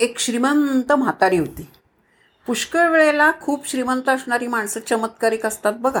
एक 0.00 0.18
श्रीमंत 0.18 0.92
म्हातारी 0.92 1.38
होती. 1.38 1.68
पुष्कळ 2.46 2.88
वेळेला 2.88 3.32
खूप 3.40 3.68
श्रीमंत 3.68 4.08
असणारी 4.08 4.46
माणसं 4.46 4.80
चमत्कारिक 4.80 5.46
असतात 5.46 5.72
बघा. 5.72 6.00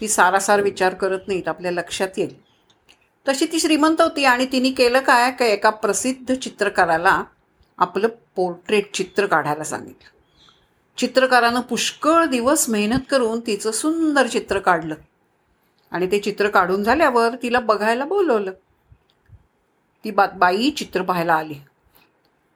ती 0.00 0.08
सारासार 0.08 0.60
विचार 0.60 0.94
करत 0.94 1.18
नाहीत 1.26 1.48
आपल्या 1.48 1.70
लक्षात 1.70 2.08
येईल. 2.16 2.42
तशी 3.28 3.46
ती 3.46 3.60
श्रीमंत 3.60 4.00
होती 4.00 4.24
आणि 4.24 4.46
तिने 4.52 4.70
केलं 4.70 5.00
काय 5.00 5.30
का 5.30 5.44
एका 5.44 5.70
प्रसिद्ध 5.70 6.34
चित्रकाराला 6.34 7.24
आपलं 7.78 8.08
पोर्ट्रेट 8.36 8.92
चित्र 8.92 9.26
काढायला 9.26 9.64
सांगितलं. 9.64 10.14
चित्रकारानं 10.98 11.60
पुष्कळ 11.60 12.24
दिवस 12.24 12.68
मेहनत 12.68 13.00
करून 13.10 13.40
तिचं 13.40 13.70
सुंदर 13.70 14.26
चित्र 14.26 14.58
काढलं. 14.58 14.94
आणि 15.90 16.10
ते 16.10 16.18
चित्र 16.18 16.48
काढून 16.48 16.82
झाल्यावर 16.82 17.30
तिला 17.42 17.60
बघायला 17.60 18.04
बोलवलं. 18.04 18.52
ती 20.04 20.10
बा 20.10 20.26
बाई 20.26 20.70
चित्र 20.70 21.02
पाहायला 21.02 21.34
आली. 21.34 21.54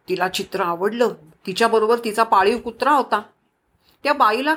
तिला 0.08 0.28
चित्र 0.28 0.60
आवडलं. 0.60 1.08
तिच्याबरोबर 1.46 1.98
तिचा 2.04 2.22
पाळीव 2.22 2.58
कुत्रा 2.58 2.92
होता. 2.92 3.22
त्या 4.02 4.12
बाईला 4.12 4.54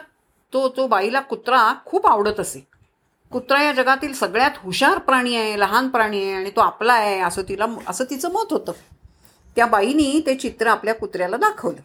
तो 0.54 0.70
तो 0.70 0.88
बाईला 0.88 1.20
कुत्रा 1.20 1.74
खूप 1.86 2.08
आवडत 2.08 2.40
असे. 2.40 2.68
कुत्रा 3.32 3.64
या 3.64 3.74
जगातील 3.74 4.14
सगळ्यात 4.14 4.52
हुशार 4.58 4.98
प्राणी 4.98 5.36
आहे 5.36 5.60
लहान 5.60 5.90
प्राणी 5.90 6.24
आहे 6.24 6.34
आणि 6.34 6.50
तो 6.50 6.62
आपला 6.62 6.94
आहे 6.94 7.20
असं 7.20 7.42
तिला 7.50 7.66
असं 7.88 8.04
तिचं 8.10 8.32
मत 8.32 8.54
होतं. 8.54 8.72
त्या 9.56 9.66
बाईनी 9.66 10.24
ते 10.26 10.36
चित्र 10.36 10.68
आपल्या 10.68 10.96
कुत्र्याला 10.96 11.38
दाखवलं. 11.38 11.82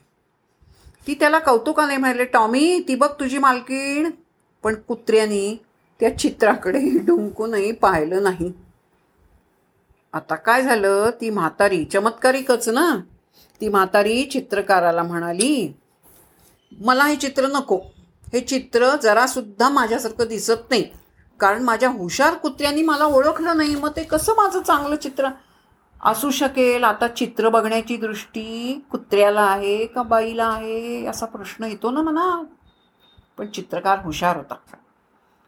ती 1.07 1.15
त्याला 1.15 1.39
कौतुकाने 1.39 1.97
म्हणाले 1.97 2.25
टॉमी 2.25 2.85
ती 2.89 2.95
बघ 2.95 3.11
तुझी 3.21 3.39
मालकीण. 3.39 4.11
पण 4.63 4.75
कुत्र्यानी 4.75 5.57
त्या 6.01 6.19
चित्राकडे 6.19 6.81
डुंकूनही 6.81 7.73
पाहिलं 7.73 8.23
नाही. 8.23 8.53
आता 10.13 10.35
काय 10.35 10.63
झालं? 10.63 11.11
ती 11.21 11.31
म्हातारी 11.31 11.85
चमत्कारिकच 11.85 12.69
ना? 12.69 12.97
ती 13.61 13.69
म्हातारी 13.69 14.25
चित्रकाराला 14.25 15.03
म्हणाली 15.03 15.77
मला 16.81 17.05
हे 17.05 17.17
चित्र 17.17 17.47
नको. 17.47 17.77
हे 18.33 18.41
चित्र 18.41 18.97
जरासुद्धा 18.97 19.69
माझ्यासारखं 19.69 20.25
दिसत 20.29 20.71
नाही. 20.71 20.85
कारण 21.41 21.63
माझ्या 21.63 21.89
हुशार 21.89 22.35
कुत्र्यांनी 22.35 22.83
मला 22.83 23.05
ओळखलं 23.05 23.57
नाही. 23.57 23.75
मग 23.75 23.91
ते 23.97 24.05
कसं 24.05 24.33
माझं 24.37 24.63
चांगलं 24.63 24.97
चित्र 24.97 25.29
असू 26.05 26.31
शकेल? 26.31 26.85
आता 26.85 27.09
चित्र 27.09 27.49
बघण्याची 27.49 27.97
दृष्टी 27.97 28.85
कुत्र्याला 28.91 29.43
आहे 29.43 29.87
का 29.87 30.03
बाईला 30.03 30.45
आहे? 30.45 31.07
असा 31.07 31.27
प्रश्न 31.27 31.65
येतो 31.65 31.91
ना 31.91 32.03
म्हणा 32.03 32.43
पण 33.39 33.47
चित्रकार 33.47 33.99
हुशार 34.05 34.37
होता. 34.37 34.55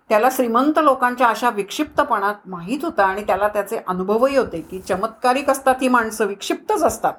त्याला 0.09 0.29
श्रीमंत 0.33 0.73
लोकांच्या 0.77 1.27
अशा 1.27 1.51
विक्षिप्तपणात 1.51 2.35
माहीत 2.47 2.85
होता 2.85 3.05
आणि 3.05 3.23
त्याला 3.23 3.49
त्याचे 3.49 3.79
अनुभवही 3.89 4.37
होते 4.37 4.61
की 4.61 4.81
चमत्कारिक 4.81 5.51
असतात 5.51 5.75
ही 5.83 5.89
माणसं. 5.89 6.25
विक्षिप्तच 6.25 6.83
असतात. 6.83 7.13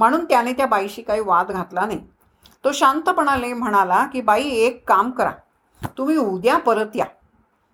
म्हणून 0.00 0.24
त्याने 0.24 0.52
त्या 0.52 0.66
बाईशी 0.66 1.02
काही 1.02 1.20
वाद 1.20 1.50
घातला 1.50 1.86
नाही. 1.86 2.00
तो 2.64 2.72
शांतपणाने 2.72 3.52
म्हणाला 3.52 4.06
की 4.06 4.20
बाई 4.20 4.42
एक 4.42 4.88
काम 4.88 5.10
करा. 5.10 5.32
तुम्ही 5.98 6.16
उद्या 6.16 6.58
परत 6.58 6.86
या. 6.94 7.04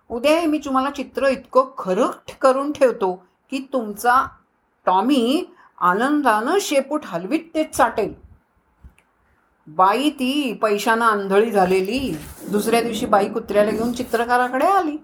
उद्या 0.09 0.47
मी 0.47 0.57
तुम्हाला 0.57 0.89
चित्र 0.89 1.27
इतकं 1.27 1.65
खरं 1.77 2.07
करून 2.41 2.71
ठेवतो 2.71 3.25
की 3.51 3.69
तुमचा 3.73 4.27
टॉमी 4.85 5.45
आनंदानं 5.81 6.57
शेपूट 6.61 7.01
हलवीत 7.05 7.39
तेच 7.55 7.75
चाटेल. 7.75 8.13
बाई 9.67 10.09
ती 10.09 10.53
पैशानं 10.61 11.05
आंधळी 11.05 11.51
झालेली. 11.51 12.17
दुसऱ्या 12.51 12.81
दिवशी 12.81 13.05
बाई 13.05 13.29
कुत्र्याला 13.29 13.71
घेऊन 13.71 13.93
चित्रकाराकडे 13.93 14.65
आली. 14.65 14.97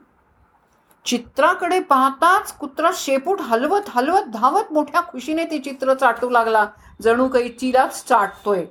चित्राकडे 1.06 1.80
पाहताच 1.80 2.58
कुत्रा 2.58 2.90
शेपूट 2.94 3.42
हलवत 3.42 3.82
हलवत 3.90 4.22
धावत 4.22 4.74
मोठ्या 4.74 5.02
खुशीने 5.02 5.46
ती 5.46 5.60
चित्र 5.60 5.94
चाटू 5.94 6.30
लागला. 6.30 6.66
जणू 7.02 7.28
काही 7.28 7.50
तिलाच 7.62 8.06
चाटतोय. 8.06 8.66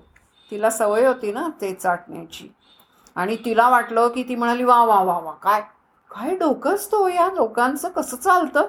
तिला 0.51 0.71
सवय 0.71 1.07
होती 1.07 1.33
ना 1.33 1.49
ते 1.61 1.75
चाटण्याची. 1.75 2.49
आणि 3.15 3.37
तिला 3.45 3.69
वाटलं 3.69 4.09
की 4.09 4.23
ती 4.23 4.35
म्हणाली 4.35 4.65
वा 4.65 4.85
वा 4.85 5.03
वा 5.03 5.19
वा 5.19 5.33
काय 5.33 5.61
काय 6.11 6.37
डोकंच 6.37 6.92
तो 6.92 6.97
हो 6.97 7.09
या 7.09 7.29
लोकांचं? 7.35 7.89
कसं 7.89 8.17
चालतं? 8.17 8.67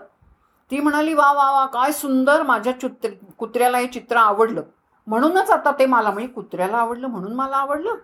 ती 0.71 0.79
म्हणाली 0.79 1.13
वा 1.13 1.31
वा 1.31 1.51
वा 1.51 1.65
काय 1.65 1.91
सुंदर 1.91 2.43
माझ्या 2.43 2.79
चित्र 2.79 3.09
कुत्र्याला 3.37 3.77
हे 3.77 3.87
चित्र 3.87 4.17
आवडलं. 4.17 4.61
म्हणूनच 5.07 5.49
आता 5.49 5.71
ते 5.79 5.85
मला 5.85 6.11
म्हणजे 6.11 6.27
कुत्र्याला 6.27 6.77
आवडलं 6.77 7.07
म्हणून 7.07 7.33
मला 7.33 7.57
आवडलं. 7.57 7.95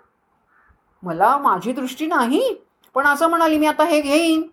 मला 1.04 1.38
माझी 1.38 1.72
दृष्टी 1.72 2.08
नाही. 2.08 2.56
पण 2.96 3.08
असं 3.08 3.28
म्हणाली 3.28 3.58
मी 3.58 3.66
आता 3.66 3.84
हे 3.84 4.02
घेईन. 4.02 4.48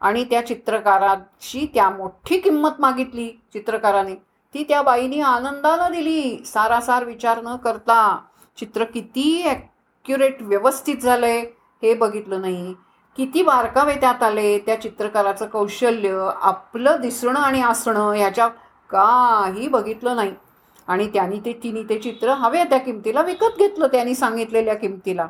आणि 0.00 0.24
त्या 0.24 0.46
चित्रकाराची 0.46 1.66
त्या 1.74 1.88
मोठी 1.90 2.38
किंमत 2.40 2.80
मागितली 2.80 3.28
चित्रकाराने. 3.52 4.14
ती 4.54 4.64
त्या 4.68 4.82
बाईने 4.82 5.20
आनंदानं 5.20 5.92
दिली. 5.92 6.42
सारासार 6.46 7.04
विचार 7.04 7.40
न 7.42 7.56
करता 7.56 8.18
चित्र 8.58 8.84
किती 8.84 9.42
ॲक्युरेट 9.48 10.42
व्यवस्थित 10.42 10.96
झालंय 10.96 11.40
हे 11.82 11.94
बघितलं 11.94 12.40
नाही. 12.40 12.74
किती 13.16 13.42
बारकावे 13.42 13.94
त्यात 13.94 14.22
आले 14.22 14.58
त्या 14.58 14.80
चित्रकाराचं 14.80 15.46
कौशल्य 15.46 16.30
आपलं 16.42 17.00
दिसणं 17.00 17.40
आणि 17.40 17.62
असणं 17.62 18.12
ह्याच्या 18.12 18.48
काही 18.90 19.68
बघितलं 19.68 20.16
नाही. 20.16 20.32
आणि 20.88 21.06
त्यांनी 21.06 21.38
ते 21.44 21.52
तिने 21.62 21.82
ते 21.82 21.98
चित्र 21.98 22.28
हव्या 22.28 22.64
त्या 22.64 22.78
किमतीला 22.78 23.22
विकत 23.22 23.58
घेतलं 23.58 23.86
त्यांनी 23.86 24.14
सांगितलेल्या 24.14 24.74
किमतीला. 24.74 25.26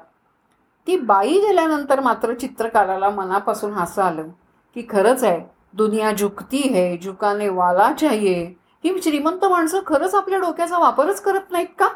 ती 0.87 0.97
बाई 0.97 1.39
गेल्यानंतर 1.41 2.01
मात्र 2.01 2.35
चित्रकाराला 2.35 3.11
मनापासून 3.11 3.73
हसं 3.73 4.03
आलं. 4.03 4.29
की 4.75 4.83
खरंच 4.91 5.25
आहे 5.25 5.41
दुनिया 5.73 6.13
झुकती 6.13 6.57
है 6.57 6.97
झुकाने 6.97 7.49
वाला 7.49 7.93
चाहिए. 7.93 8.45
ही 8.85 9.03
श्रीमंत 9.03 9.45
माणसं 9.45 9.81
खरंच 9.87 10.15
आपल्या 10.15 10.39
डोक्याचा 10.39 10.79
वापरच 10.79 11.21
करत 11.21 11.51
नाहीत 11.51 11.67
का? 11.79 11.89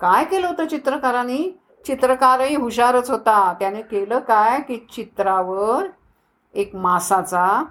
काय 0.00 0.24
केलं 0.24 0.46
होतं 0.46 0.66
चित्रकारांनी? 0.66 1.58
चित्रकारही 1.86 2.56
हुशारच 2.56 3.10
होता. 3.10 3.52
त्याने 3.60 3.82
केलं 3.82 4.18
काय? 4.18 4.60
की 4.60 4.86
चित्रावर 4.92 5.86
एक 6.54 6.74
मासाचा 6.74 7.64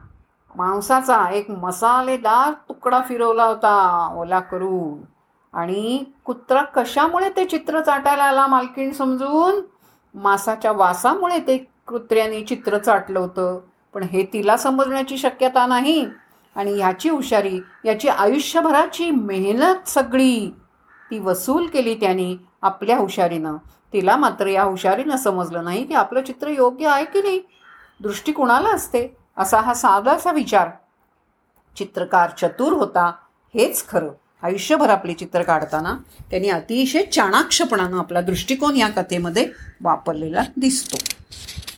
मांसाचा 0.56 1.30
एक 1.32 1.50
मसालेदार 1.50 2.52
तुकडा 2.52 3.02
फिरवला 3.10 3.44
होता 3.44 4.14
ओला 4.18 4.40
करून. 4.40 5.04
आणि 5.58 6.04
कुत्रा 6.26 6.62
कशामुळे 6.62 7.30
ते 7.30 7.46
चित्र 7.46 7.82
चाटायला 7.82 8.24
आला 8.24 8.48
मालकीण 8.48 8.92
समजून? 8.92 9.62
मासाच्या 10.14 10.72
वासामुळे 10.72 11.40
ते 11.40 11.58
कुत्र्याने 11.88 12.42
चित्र 12.42 12.78
चाटलं 12.78 13.20
होतं. 13.20 13.60
पण 13.96 14.04
हे 14.04 14.26
तिला 14.34 14.58
समजण्याची 14.58 15.18
शक्यता 15.18 15.68
नाही. 15.68 16.08
आणि 16.56 16.74
ह्याची 16.74 17.10
हुशारी 17.10 17.60
याची 17.86 18.08
आयुष्यभराची 18.08 19.12
मेहनत 19.12 19.90
सगळी 19.90 20.54
ती 21.12 21.20
वसूल 21.20 21.68
केली 21.68 21.96
त्याने 21.96 22.38
आपल्या 22.62 22.98
हुशारीनं. 22.98 23.58
तिला 23.94 24.16
मात्र 24.16 24.48
या 24.48 24.64
हुशारीनं 24.64 25.16
समजलं 25.16 25.64
नाही 25.64 25.84
की 25.84 25.94
आपलं 25.94 26.24
चित्र 26.24 26.48
योग्य 26.48 26.88
आहे 26.88 27.06
की 27.06 27.22
नाही. 27.22 27.42
दृष्टी 28.00 28.32
कुणाला 28.32 28.70
असते? 28.70 29.18
असा 29.38 29.62
हा 29.62 29.74
साधासा 29.74 30.32
विचार. 30.32 30.70
चित्रकार 31.78 32.30
चतुर 32.42 32.74
होता 32.74 33.14
हेच 33.56 33.88
खरं. 33.88 34.10
आयुष्यभर 34.44 34.90
आपले 34.90 35.14
चित्र 35.14 35.44
काढताना 35.44 35.98
त्यांनी 36.30 36.50
अतिशय 36.50 37.04
चाणाक्षपणानं 37.04 37.98
आपला 37.98 38.22
दृष्टिकोन 38.22 38.76
या 38.76 38.88
कथेमध्ये 38.88 39.50
वापरलेला 39.82 40.42
दिसतो. 40.58 40.98